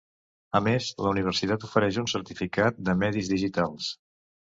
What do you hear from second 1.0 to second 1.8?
la universitat